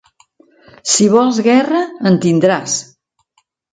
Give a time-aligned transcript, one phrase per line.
[0.93, 1.81] Si vols guerra,
[2.13, 2.79] en tindràs.